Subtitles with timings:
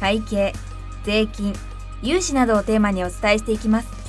[0.00, 0.52] 会計
[1.04, 1.54] 税金
[2.02, 4.04] 融資などをテーマにお伝えしていきます。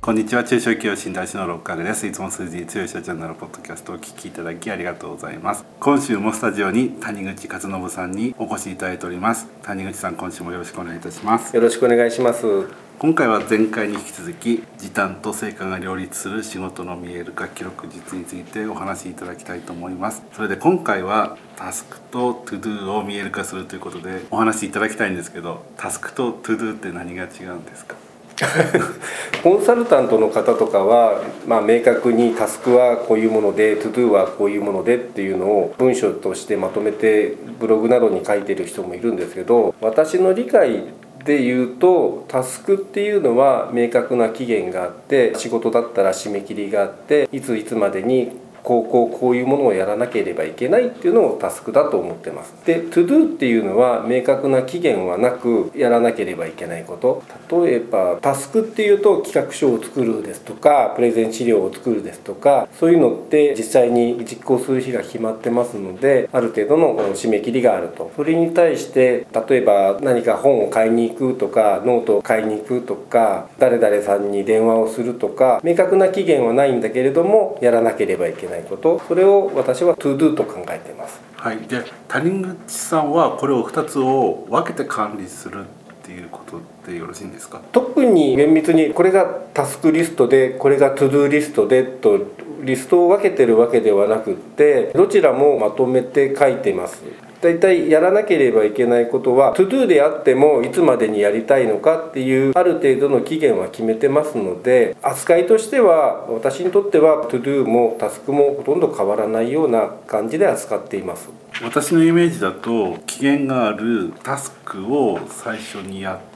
[0.00, 0.44] こんにちは。
[0.44, 2.06] 中小企業診断士の六角です。
[2.06, 5.64] いつも数字に強い社長になるポッドキャストをお聞きいただきありがとうございます。
[5.80, 9.46] 今週もスタジオに谷口勝信さんにお越しいただいております。
[9.62, 11.56] 谷口さん今週もよろしくお願いいたします。
[11.56, 20.22] よろしくお願いします今回は前回に引き続き時短と成果が両立する仕事の見える化記録実についてお話しいただきたいと思います。
[20.32, 27.94] それで今回はタスクとトゥドゥを見える化するということでお話しいただきたいんですけどタスクとトゥドゥって何が違うんですか？
[29.44, 40.84] コンサルタントの方とかは、まあ、明確にタスクはこういうものでトゥドゥはこういうものでっていうのを文章としてまとめてブログなどに書いてる人もいるんですけど私の理解
[41.24, 52.54] で言うとタスクっていうのは明確な期限があって仕事だったら締め切りがあっていついつまでにこうこうこういうものをやらなければいけないっていうのをタスクだと思ってます。
[52.64, 57.22] で to do っていうのは明確な期限はなくやらなければいけないこと。
[57.64, 68.10] 例えばタスクっていうと企画書を作るですとかプレゼン資料を作るですとかそういうのって実際に実行する日が決まってますのである程度の締め切りがあると。
[68.16, 78.53] それに対して例えば何か本を買いに行くとかノートを買いに行くとか誰々さんに電話をするとか明確な期限はないんだけれどもやらなければいけない。
[78.54, 81.20] ないことそれを私は to do と考えています。
[81.36, 81.58] はい。
[81.58, 85.66] で谷口さんはこれを2つを分けて管理するっ
[86.02, 86.60] ていうこと
[86.90, 87.60] でよろしいんですか？
[87.72, 92.18] 特に厳密にこれがタスクリストでこれが to do リストでと
[92.62, 97.02] リストを分けてるわけではなくってどちらもまとめて書いています
[97.44, 111.28] 大体やらなければいけないことは to do であってもいつまでにやりたいのかっていうある程度の期限は決めてますので扱いとしては私にとっては to do もタスクもほとんど変わらないような感じで扱っています。
[111.62, 116.33] 私のイメージだと期限があるタスクを最初にやって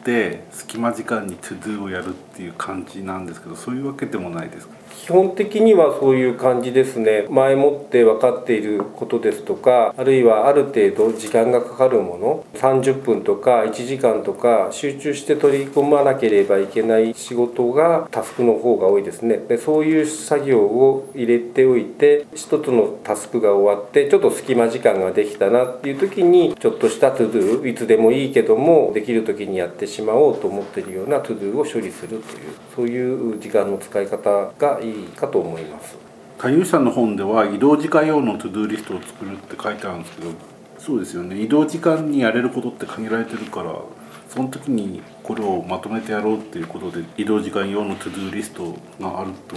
[0.51, 4.77] 隙間時間に to do をやるっていう感じなんですけどそういうわけでもないですか？
[4.99, 7.27] 基本的にはそういう感じですね。
[7.31, 19.39] 前もって分かっていることですとかあるいはある程度時間がかかるもの30分とか1時間とか集中して取り込まなければいけない仕事がタスクの方が多いですね。
[19.39, 32.22] でそういう作業を入れておいて一つのタスクが終わってちょっと隙間時間ができたなっていう時にちょっとしたトゥドゥいつでもいいけどもできる時にやってしまおうと思ってるようなトゥドゥを処理するという
[32.76, 35.97] そういう時間の使い方がいいかと思います。
[36.38, 40.31] 谷口さんの本では移動時間用のトゥドゥリストを作るって書いてあるんですけど
[40.78, 41.41] そうですよね。
[41.41, 43.75] 移動時間にやれることって限られてるから
[44.28, 49.56] その時にこれをまとめてやろうっていうことで移動時間用のトゥドゥリストがあると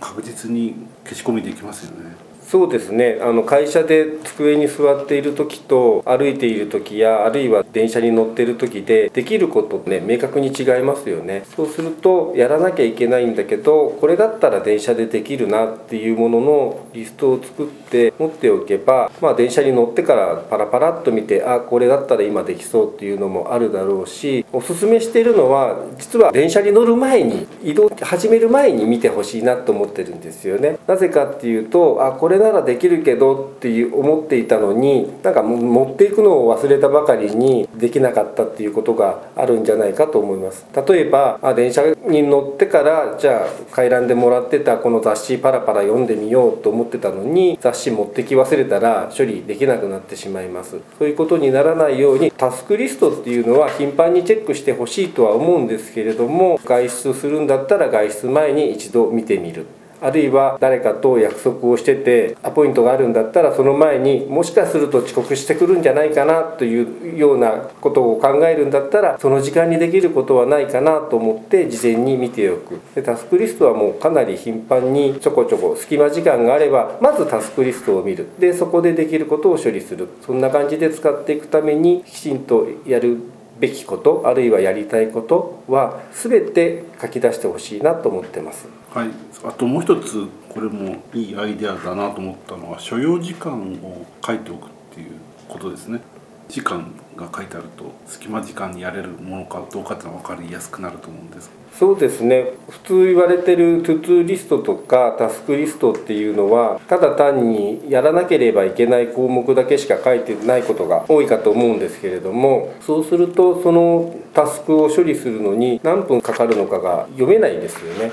[0.00, 2.10] 確実に消し込みできますよね。
[2.48, 3.18] そうですね。
[3.20, 11.44] あの会社で机に座っている時と歩いている時やあるいは電車に乗っている時でできることね明確に違いますよね。
[11.56, 30.78] そうするとやらなきゃいけないんだけどこれだったら電車でできるなっていうもののリストを作って持っておけばまあ電車に乗ってからパラパラっと見てあこれだったら今できそうっていうのもあるだろうしおすすめしているのは実は電車に乗る前に移動始める前に見てほしいなと思ってるんですよね。
[30.86, 40.66] なぜかっていうとあこれれならできるけどっていう思っていたのになんか持っていくのを忘れたばかりにできなかったっていうことがあるんじゃないかと思います。
[40.88, 50.76] 例えばあ電車に乗ってからじゃあ回覧でもらってたこの雑誌パラパラ読んでみようと思ってたのに雑誌持ってき忘れたら処理できなくなってしまいます。
[50.98, 59.66] そういうことにならないようにタスクリストっていうのは頻繁にチェックしてほしいとは思うんですけれども外出するんだったら外出前に一度見てみる。
[60.00, 72.80] あるいは誰かと約束をしててアポイントがあるんだったらその前にもしかすると遅刻してくるんじゃないかなというようなことを考えるんだったらその時間にできることはないかなと思って事前に見ておく。
[72.94, 78.26] でタスクリストはもうかなり頻繁にちょこちょこ隙間時間があればまずタスクリストを見る。
[78.38, 80.08] でそこでできることを処理する。
[80.24, 83.18] そんな感じで使っていくためにきちんとやる
[83.58, 88.68] べきことあるいはやりたいことは全て書き出してほしいなと思ってます。
[88.96, 89.10] はい、
[89.44, 95.10] あともう一つこれもいいアイデアだなと思ったのは所要時間を書いておくっていう
[95.46, 96.00] ことですね。
[96.48, 118.12] 時間が書いてあると隙間時間にやれるものかどうかっていうのが分かりやすくなると思うんですそうですね普通言われてるトゥトゥリストとかタスクリストっていうのはただ単にやらなければいけない項目だけしか書いてないことが多いかと思うんですけれどもそうするとそのタスクを処理するのに何分かかるのかが読めないですよね。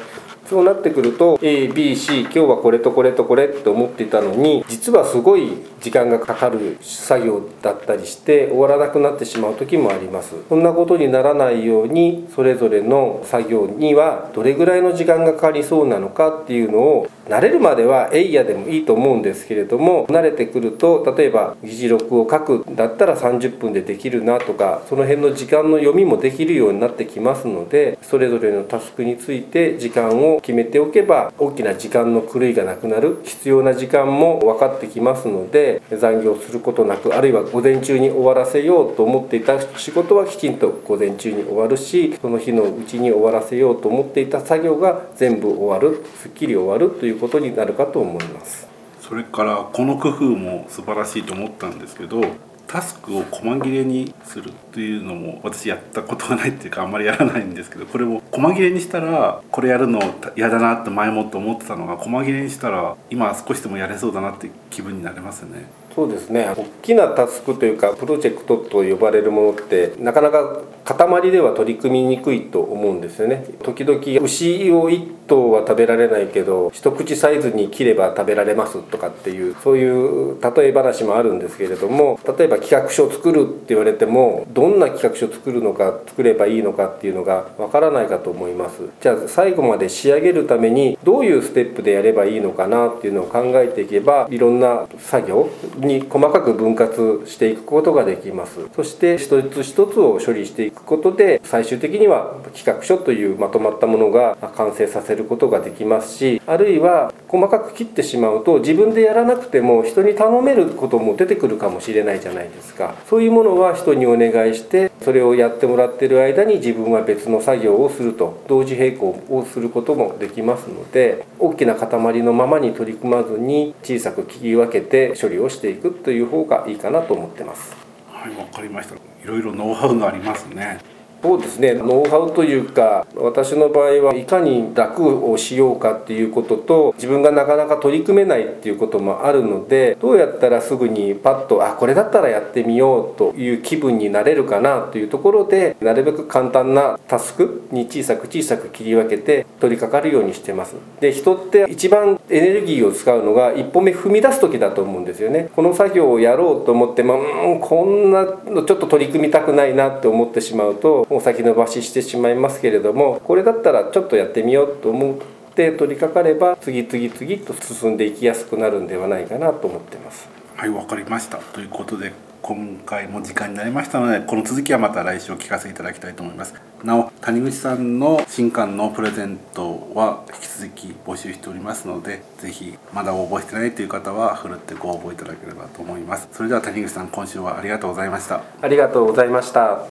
[0.53, 5.49] そうなってくると ABC 今日はこれとこれとこれって思っていたのに実はすごい
[5.81, 10.35] 時間がかかる作業だったりして終わらなくなってしまう時もあります。
[10.47, 48.67] そんなことにならないようにそれぞれの作業にはどれぐらいの時間がかかりそうなのかっていうのを慣れるまではエイヤでもいいと思うんですけれども慣れてくると例えば議事録を書くだったら30分でできるなとかその辺の時間の読みもできるようになってきますのでそれぞれのタスクについて時間を決めておけば大きな時間の狂いがなくなる必要な時間も分かってきますので残業することなくあるいは午前中に終わらせようと思っていた仕事はきちんと午前中に終わるしその日のうちに終わらせようと思っていた作業が全部終わるすっきり終わるということになるかと思います
[49.01, 52.21] それからこの工夫も素晴らしいと思ったんですけど
[52.67, 59.99] タスクを細切れにするっていうのも私やったことがないっていうかあんまりやらないんですけどこれを細切れにしたらこれやるの
[60.35, 65.65] 嫌だなって前もって思ってたのが細切れにしたら今少しでもやれそうだなって気分になれますね。
[65.95, 66.53] そうですね。
[66.57, 73.45] 大きなタスクというかプロジェクトと呼ばれるものってなかなか塊では取り組みにくいと思うんですよね。
[73.63, 88.81] 時々牛を1頭は食べられないけど一口サイズに切れば食べられますとかっていうそういう例え話もあるんですけれども例えば企画書を作るって言われてもどんな企画書を作るのか作ればいいのかっていうのがわからないかと思います。
[89.01, 95.49] じゃあ最後まで仕上げるためにどういうステップでやればいいのかなっていうのを考えていけばいろんな作業
[95.83, 98.59] に細かく分割していくことができます。
[98.75, 112.95] そして一つ一つを処理していくことで最終的には企画書というまとまったものが完成させることができますしあるいは細かく切ってしまうと自分でやらなくても人に頼めることも出てくるかもしれないじゃないですか。
[113.09, 127.75] そういうものは人にお願いしてそれをやってもらってる間に自分は別の作業をすると同時並行をすることもできますので大きな塊のままに取り組まずに小さく切り分けて処理をしていくという方がいいかなと思ってます。
[128.07, 128.95] はいわかりました。
[128.95, 130.79] いろいろノウハウがありますね。
[131.23, 150.75] そうですねノウハウというか私の場合はいかに楽をしようかっていうことと自分がなかなか取り組めないっていうこともあるのでどうやったらすぐにパッとあこれだったらやってみようという気分になれるかなというところでなるべく簡単なタスクに小さく小さく切り分けて取り掛かるようにしてます。
[150.99, 155.49] で人って一番エネルギーを使うのが一歩目踏み出す時だと思うんですよね。
[155.55, 170.27] この作業をやろうと思ってもうんこんなのちょっと取り組みたくないなって思ってしまうともう先延ばししてしまいますけれどもこれだったらちょっとやってみようと思って取り掛かれば次々次と進んでいきやすくなるんではないかなと思ってます。
[170.57, 171.37] はいわかりました。
[171.37, 176.55] ということで今回も時間になりましたのでこの続きはまた来週お聞かせいただきたいと思います。
[176.83, 186.27] なお谷口さんの新刊のプレゼントは引き続き募集しておりますのでぜひまだ応募してないという方はふるってご応募いただければと思います。
[186.31, 188.41] それでは谷口さん今週はありがとうございました。
[188.61, 189.92] ありがとうございました